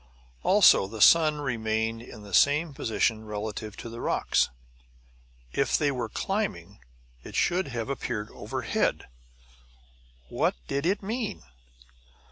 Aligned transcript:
Also, 0.41 0.87
the 0.87 0.99
sun 0.99 1.41
remained 1.41 2.01
in 2.01 2.23
the 2.23 2.33
same 2.33 2.73
position 2.73 3.23
relative 3.23 3.77
to 3.77 3.87
the 3.87 4.01
rocks; 4.01 4.49
if 5.53 5.77
they 5.77 5.91
were 5.91 6.09
climbing, 6.09 6.79
it 7.23 7.35
should 7.35 7.67
have 7.67 7.87
appeared 7.87 8.31
overhead. 8.31 9.05
What 10.27 10.55
did 10.67 10.87
it 10.87 11.03
mean? 11.03 11.43